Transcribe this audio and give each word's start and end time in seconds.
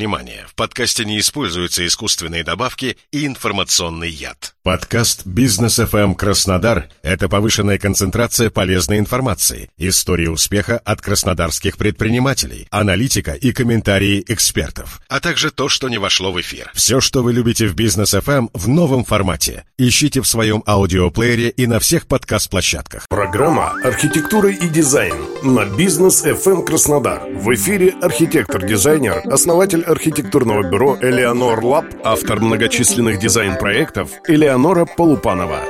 внимание, 0.00 0.46
в 0.48 0.54
подкасте 0.54 1.04
не 1.04 1.18
используются 1.18 1.86
искусственные 1.86 2.42
добавки 2.42 2.96
и 3.12 3.26
информационный 3.26 4.08
яд. 4.08 4.54
Подкаст 4.62 5.26
«Бизнес 5.26 5.78
FM 5.78 6.14
Краснодар»— 6.14 6.88
это 7.02 7.28
повышенная 7.28 7.78
концентрация 7.78 8.48
полезной 8.48 8.98
информации, 8.98 9.68
истории 9.76 10.26
успеха 10.26 10.78
от 10.78 11.02
краснодарских 11.02 11.76
предпринимателей, 11.76 12.66
аналитика 12.70 13.32
и 13.32 13.52
комментарии 13.52 14.24
экспертов, 14.26 15.02
а 15.08 15.20
также 15.20 15.50
то, 15.50 15.68
что 15.68 15.90
не 15.90 15.98
вошло 15.98 16.32
в 16.32 16.40
эфир. 16.40 16.70
Все, 16.74 17.00
что 17.00 17.22
вы 17.22 17.34
любите 17.34 17.66
в 17.66 17.74
«Бизнес 17.74 18.14
FM» 18.14 18.48
в 18.54 18.68
новом 18.68 19.04
формате. 19.04 19.64
Ищите 19.76 20.22
в 20.22 20.26
своем 20.26 20.62
аудиоплеере 20.66 21.50
и 21.50 21.66
на 21.66 21.78
всех 21.78 22.06
подкаст-площадках. 22.06 23.06
Программа 23.08 23.74
«Архитектура 23.84 24.50
и 24.50 24.68
дизайн» 24.68 25.16
на 25.42 25.66
«Бизнес 25.66 26.24
FM 26.24 26.64
Краснодар». 26.64 27.20
В 27.34 27.54
эфире 27.54 27.94
архитектор-дизайнер, 28.00 29.22
основатель 29.30 29.84
архитектурного 29.90 30.62
бюро 30.62 30.96
«Элеонор 31.00 31.64
Лаб», 31.64 31.86
автор 32.04 32.40
многочисленных 32.40 33.18
дизайн-проектов 33.18 34.10
Элеонора 34.26 34.84
Полупанова. 34.84 35.60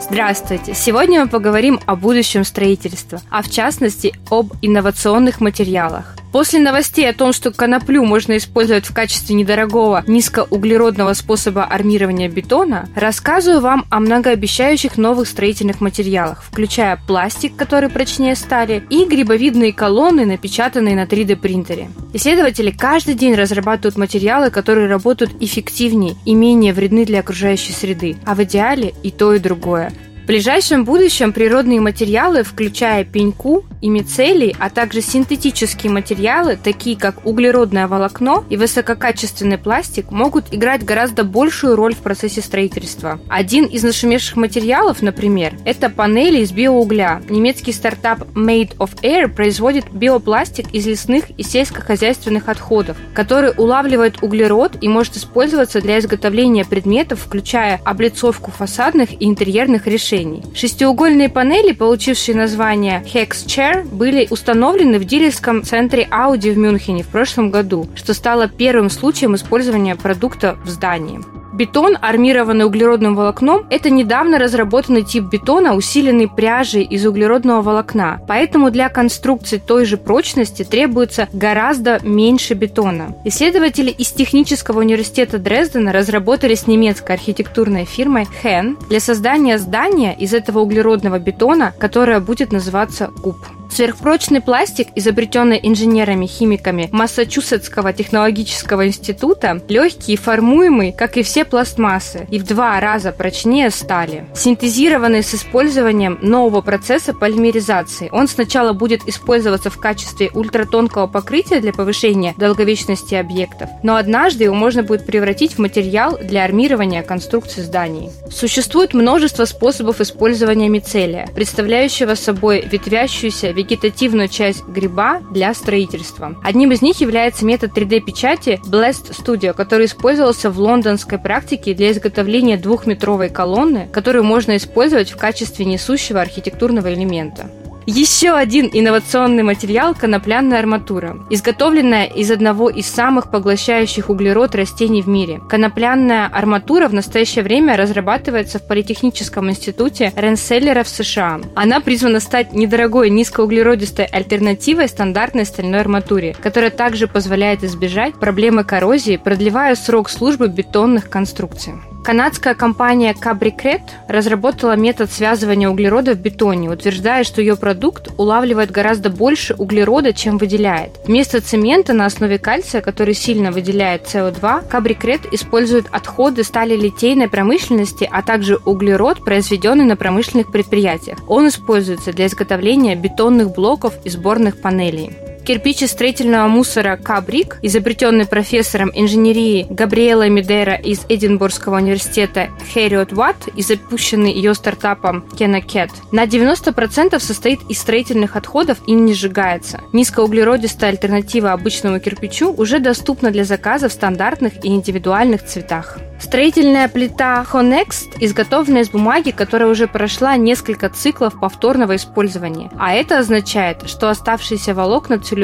Здравствуйте! 0.00 0.74
Сегодня 0.74 1.22
мы 1.22 1.28
поговорим 1.28 1.78
о 1.86 1.94
будущем 1.94 2.44
строительства, 2.44 3.20
а 3.30 3.42
в 3.42 3.50
частности 3.50 4.14
об 4.30 4.52
инновационных 4.62 5.40
материалах. 5.40 6.16
После 6.32 6.60
новостей 6.60 7.08
о 7.10 7.12
том, 7.12 7.32
что 7.32 7.50
коноплю 7.50 8.04
можно 8.04 8.36
использовать 8.36 8.86
в 8.86 8.94
качестве 8.94 9.34
недорогого 9.34 10.04
низкоуглеродного 10.06 11.12
способа 11.14 11.64
армирования 11.64 12.28
бетона, 12.28 12.88
рассказываю 12.94 13.60
вам 13.60 13.84
о 13.90 13.98
многообещающих 13.98 14.96
новых 14.96 15.28
строительных 15.28 15.80
материалах, 15.80 16.44
включая 16.44 17.00
пластик, 17.06 17.56
который 17.56 17.88
прочнее 17.88 18.36
стали, 18.36 18.84
и 18.90 19.04
грибовидные 19.06 19.72
колонны, 19.72 20.24
напечатанные 20.24 20.94
на 20.94 21.04
3D 21.04 21.36
принтере. 21.36 21.90
Исследователи 22.12 22.70
каждый 22.70 23.14
день 23.14 23.34
разрабатывают 23.34 23.96
материалы, 23.96 24.50
которые 24.50 24.88
работают 24.88 25.32
эффективнее 25.40 26.14
и 26.24 26.34
менее 26.34 26.72
вредны 26.72 27.04
для 27.04 27.20
окружающей 27.20 27.72
среды, 27.72 28.16
а 28.24 28.34
в 28.36 28.42
идеале 28.44 28.94
и 29.02 29.10
то, 29.10 29.34
и 29.34 29.40
другое. 29.40 29.92
Ближайшем 30.30 30.84
будущем 30.84 31.32
природные 31.32 31.80
материалы, 31.80 32.44
включая 32.44 33.02
пеньку 33.02 33.64
и 33.80 33.88
мицелий, 33.88 34.54
а 34.60 34.70
также 34.70 35.00
синтетические 35.00 35.90
материалы, 35.90 36.56
такие 36.56 36.96
как 36.96 37.26
углеродное 37.26 37.88
волокно 37.88 38.44
и 38.48 38.56
высококачественный 38.56 39.58
пластик, 39.58 40.12
могут 40.12 40.54
играть 40.54 40.84
гораздо 40.84 41.24
большую 41.24 41.74
роль 41.74 41.96
в 41.96 41.98
процессе 41.98 42.42
строительства. 42.42 43.18
Один 43.28 43.64
из 43.64 43.82
нашумевших 43.82 44.36
материалов, 44.36 45.02
например, 45.02 45.54
это 45.64 45.90
панели 45.90 46.42
из 46.42 46.52
биоугля. 46.52 47.22
Немецкий 47.28 47.72
стартап 47.72 48.20
Made 48.36 48.76
of 48.76 48.90
Air 49.02 49.26
производит 49.26 49.90
биопластик 49.90 50.72
из 50.72 50.86
лесных 50.86 51.24
и 51.36 51.42
сельскохозяйственных 51.42 52.48
отходов, 52.48 52.96
который 53.14 53.52
улавливает 53.56 54.22
углерод 54.22 54.76
и 54.80 54.88
может 54.88 55.16
использоваться 55.16 55.80
для 55.80 55.98
изготовления 55.98 56.64
предметов, 56.64 57.18
включая 57.26 57.80
облицовку 57.84 58.52
фасадных 58.52 59.20
и 59.20 59.24
интерьерных 59.24 59.88
решений 59.88 60.19
решений. 60.20 60.42
Шестиугольные 60.54 61.28
панели, 61.28 61.72
получившие 61.72 62.36
название 62.36 63.02
Hex 63.12 63.46
Chair, 63.46 63.84
были 63.84 64.26
установлены 64.30 64.98
в 64.98 65.04
дилерском 65.04 65.62
центре 65.62 66.08
Audi 66.10 66.52
в 66.52 66.58
Мюнхене 66.58 67.02
в 67.02 67.08
прошлом 67.08 67.50
году, 67.50 67.88
что 67.94 68.14
стало 68.14 68.48
первым 68.48 68.90
случаем 68.90 69.34
использования 69.34 69.96
продукта 69.96 70.56
в 70.64 70.68
здании. 70.68 71.39
Бетон, 71.52 71.96
армированный 72.00 72.64
углеродным 72.64 73.16
волокном, 73.16 73.66
это 73.70 73.90
недавно 73.90 74.38
разработанный 74.38 75.02
тип 75.02 75.24
бетона, 75.24 75.74
усиленный 75.74 76.28
пряжей 76.28 76.84
из 76.84 77.04
углеродного 77.04 77.62
волокна. 77.62 78.20
Поэтому 78.28 78.70
для 78.70 78.88
конструкции 78.88 79.58
той 79.58 79.84
же 79.84 79.96
прочности 79.96 80.62
требуется 80.62 81.28
гораздо 81.32 81.98
меньше 82.02 82.54
бетона. 82.54 83.14
Исследователи 83.24 83.90
из 83.90 84.10
Технического 84.12 84.80
университета 84.80 85.38
Дрездена 85.38 85.92
разработали 85.92 86.54
с 86.54 86.66
немецкой 86.66 87.12
архитектурной 87.12 87.84
фирмой 87.84 88.26
Hen 88.42 88.76
для 88.88 89.00
создания 89.00 89.58
здания 89.58 90.14
из 90.14 90.34
этого 90.34 90.60
углеродного 90.60 91.18
бетона, 91.18 91.72
которое 91.78 92.20
будет 92.20 92.52
называться 92.52 93.08
куб. 93.22 93.36
Сверхпрочный 93.70 94.40
пластик, 94.40 94.88
изобретенный 94.96 95.60
инженерами-химиками 95.62 96.88
Массачусетского 96.90 97.92
технологического 97.92 98.86
института, 98.86 99.62
легкий 99.68 100.14
и 100.14 100.16
формуемый, 100.16 100.92
как 100.92 101.16
и 101.16 101.22
все 101.22 101.44
пластмассы, 101.44 102.26
и 102.30 102.38
в 102.38 102.44
два 102.44 102.80
раза 102.80 103.12
прочнее 103.12 103.70
стали. 103.70 104.26
Синтезированный 104.34 105.22
с 105.22 105.34
использованием 105.34 106.18
нового 106.20 106.60
процесса 106.62 107.14
полимеризации. 107.14 108.08
Он 108.12 108.26
сначала 108.26 108.72
будет 108.72 109.06
использоваться 109.06 109.70
в 109.70 109.78
качестве 109.78 110.30
ультратонкого 110.34 111.06
покрытия 111.06 111.60
для 111.60 111.72
повышения 111.72 112.34
долговечности 112.36 113.14
объектов, 113.14 113.70
но 113.82 113.96
однажды 113.96 114.44
его 114.44 114.54
можно 114.54 114.82
будет 114.82 115.06
превратить 115.06 115.54
в 115.54 115.58
материал 115.58 116.18
для 116.20 116.44
армирования 116.44 117.02
конструкции 117.02 117.62
зданий. 117.62 118.10
Существует 118.30 118.94
множество 118.94 119.44
способов 119.44 120.00
использования 120.00 120.68
мицелия, 120.68 121.28
представляющего 121.34 122.14
собой 122.14 122.64
ветвящуюся 122.70 123.52
вегетативную 123.60 124.28
часть 124.28 124.66
гриба 124.66 125.20
для 125.30 125.52
строительства. 125.54 126.36
Одним 126.42 126.72
из 126.72 126.82
них 126.82 127.00
является 127.00 127.44
метод 127.44 127.76
3D-печати 127.76 128.60
Blast 128.64 129.12
Studio, 129.12 129.52
который 129.52 129.86
использовался 129.86 130.50
в 130.50 130.58
лондонской 130.58 131.18
практике 131.18 131.74
для 131.74 131.92
изготовления 131.92 132.56
двухметровой 132.56 133.28
колонны, 133.28 133.88
которую 133.92 134.24
можно 134.24 134.56
использовать 134.56 135.10
в 135.10 135.16
качестве 135.16 135.64
несущего 135.66 136.20
архитектурного 136.20 136.92
элемента. 136.94 137.50
Еще 137.86 138.30
один 138.30 138.68
инновационный 138.72 139.42
материал– 139.42 139.94
конопляная 139.98 140.58
арматура, 140.58 141.16
изготовленная 141.30 142.04
из 142.04 142.30
одного 142.30 142.68
из 142.68 142.86
самых 142.86 143.30
поглощающих 143.30 144.10
углерод 144.10 144.54
растений 144.54 145.02
в 145.02 145.08
мире. 145.08 145.40
Конопляная 145.48 146.26
арматура 146.26 146.88
в 146.88 146.94
настоящее 146.94 147.42
время 147.42 147.76
разрабатывается 147.76 148.58
в 148.58 148.66
Политехническом 148.66 149.50
институте 149.50 150.12
Ренселлера 150.14 150.84
в 150.84 150.88
США. 150.88 151.40
Она 151.56 151.80
призвана 151.80 152.20
стать 152.20 152.52
недорогой 152.52 153.10
низкоуглеродистой 153.10 154.04
альтернативой 154.04 154.86
стандартной 154.86 155.46
стальной 155.46 155.80
арматуре, 155.80 156.36
которая 156.40 156.70
также 156.70 157.08
позволяет 157.08 157.64
избежать 157.64 158.14
проблемы 158.14 158.62
коррозии, 158.62 159.16
продлевая 159.16 159.74
срок 159.74 160.10
службы 160.10 160.48
бетонных 160.48 161.08
конструкций. 161.08 161.74
Канадская 162.02 162.54
компания 162.54 163.14
Cabricret 163.14 163.82
разработала 164.08 164.74
метод 164.74 165.12
связывания 165.12 165.68
углерода 165.68 166.14
в 166.14 166.18
бетоне, 166.18 166.70
утверждая, 166.70 167.24
что 167.24 167.42
ее 167.42 167.56
продукт 167.56 168.08
улавливает 168.16 168.70
гораздо 168.70 169.10
больше 169.10 169.54
углерода, 169.54 170.14
чем 170.14 170.38
выделяет. 170.38 170.98
Вместо 171.04 171.42
цемента 171.42 171.92
на 171.92 172.06
основе 172.06 172.38
кальция, 172.38 172.80
который 172.80 173.14
сильно 173.14 173.52
выделяет 173.52 174.06
СО2, 174.06 174.70
Cabricret 174.70 175.28
использует 175.30 175.86
отходы 175.90 176.42
стали 176.42 176.74
литейной 176.74 177.28
промышленности, 177.28 178.08
а 178.10 178.22
также 178.22 178.56
углерод, 178.56 179.22
произведенный 179.22 179.84
на 179.84 179.96
промышленных 179.96 180.50
предприятиях. 180.50 181.18
Он 181.28 181.48
используется 181.48 182.12
для 182.12 182.26
изготовления 182.26 182.96
бетонных 182.96 183.52
блоков 183.54 183.94
и 184.04 184.08
сборных 184.08 184.60
панелей. 184.60 185.29
Кирпич 185.50 185.82
из 185.82 185.90
строительного 185.90 186.46
мусора 186.46 186.96
Кабрик, 186.96 187.58
изобретенный 187.60 188.24
профессором 188.24 188.92
инженерии 188.94 189.66
Габриэлой 189.68 190.30
Медера 190.30 190.74
из 190.74 191.00
Эдинбургского 191.08 191.78
университета 191.78 192.50
Хэриот 192.72 193.12
Ватт 193.12 193.48
и 193.56 193.62
запущенный 193.62 194.32
ее 194.32 194.54
стартапом 194.54 195.22
Кенакет, 195.36 195.90
на 196.12 196.26
90% 196.26 197.18
состоит 197.18 197.58
из 197.68 197.80
строительных 197.80 198.36
отходов 198.36 198.78
и 198.86 198.92
не 198.92 199.12
сжигается. 199.12 199.80
Низкоуглеродистая 199.92 200.92
альтернатива 200.92 201.50
обычному 201.50 201.98
кирпичу 201.98 202.52
уже 202.52 202.78
доступна 202.78 203.32
для 203.32 203.42
заказа 203.42 203.88
в 203.88 203.92
стандартных 203.92 204.64
и 204.64 204.68
индивидуальных 204.68 205.44
цветах. 205.44 205.98
Строительная 206.20 206.86
плита 206.88 207.44
Honext 207.50 208.18
изготовлена 208.20 208.82
из 208.82 208.90
бумаги, 208.90 209.30
которая 209.30 209.70
уже 209.70 209.88
прошла 209.88 210.36
несколько 210.36 210.90
циклов 210.90 211.40
повторного 211.40 211.96
использования. 211.96 212.70
А 212.78 212.92
это 212.92 213.18
означает, 213.18 213.88
что 213.88 214.10
оставшиеся 214.10 214.74
волокна 214.74 215.18
целлюлозы 215.18 215.39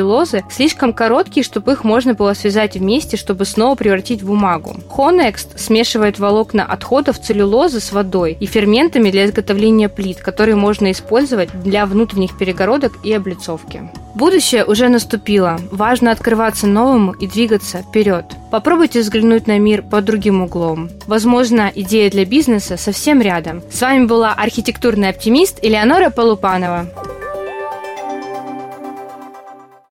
слишком 0.50 0.92
короткие, 0.92 1.44
чтобы 1.44 1.72
их 1.72 1.84
можно 1.84 2.14
было 2.14 2.34
связать 2.34 2.76
вместе, 2.76 3.16
чтобы 3.16 3.44
снова 3.44 3.74
превратить 3.74 4.22
в 4.22 4.26
бумагу. 4.26 4.76
Honext 4.96 5.58
смешивает 5.58 6.18
волокна 6.18 6.64
отходов 6.64 7.20
целлюлозы 7.20 7.80
с 7.80 7.92
водой 7.92 8.36
и 8.38 8.46
ферментами 8.46 9.10
для 9.10 9.26
изготовления 9.26 9.88
плит, 9.88 10.18
которые 10.18 10.56
можно 10.56 10.90
использовать 10.90 11.48
для 11.62 11.86
внутренних 11.86 12.36
перегородок 12.38 12.92
и 13.04 13.12
облицовки. 13.12 13.90
Будущее 14.14 14.64
уже 14.64 14.88
наступило. 14.88 15.58
Важно 15.70 16.10
открываться 16.10 16.66
новому 16.66 17.12
и 17.12 17.26
двигаться 17.26 17.82
вперед. 17.82 18.24
Попробуйте 18.50 19.00
взглянуть 19.00 19.46
на 19.46 19.58
мир 19.58 19.82
под 19.82 20.06
другим 20.06 20.42
углом. 20.42 20.88
Возможно, 21.06 21.70
идея 21.74 22.10
для 22.10 22.24
бизнеса 22.24 22.78
совсем 22.78 23.20
рядом. 23.20 23.62
С 23.70 23.82
вами 23.82 24.06
была 24.06 24.32
архитектурный 24.32 25.10
оптимист 25.10 25.58
Элеонора 25.62 26.08
Полупанова. 26.08 26.86